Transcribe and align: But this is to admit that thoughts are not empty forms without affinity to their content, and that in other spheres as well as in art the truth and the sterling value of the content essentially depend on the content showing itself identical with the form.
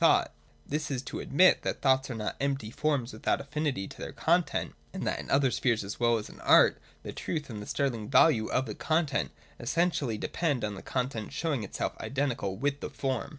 But 0.03 0.33
this 0.65 0.89
is 0.89 1.03
to 1.03 1.19
admit 1.19 1.61
that 1.61 1.81
thoughts 1.83 2.09
are 2.09 2.15
not 2.15 2.35
empty 2.41 2.71
forms 2.71 3.13
without 3.13 3.39
affinity 3.39 3.87
to 3.87 3.97
their 3.99 4.11
content, 4.11 4.73
and 4.93 5.05
that 5.05 5.19
in 5.19 5.29
other 5.29 5.51
spheres 5.51 5.83
as 5.83 5.99
well 5.99 6.17
as 6.17 6.27
in 6.27 6.39
art 6.41 6.79
the 7.03 7.13
truth 7.13 7.51
and 7.51 7.61
the 7.61 7.67
sterling 7.67 8.09
value 8.09 8.47
of 8.49 8.65
the 8.65 8.73
content 8.73 9.29
essentially 9.59 10.17
depend 10.17 10.63
on 10.63 10.73
the 10.73 10.81
content 10.81 11.33
showing 11.33 11.63
itself 11.63 11.95
identical 11.99 12.57
with 12.57 12.79
the 12.79 12.89
form. 12.89 13.29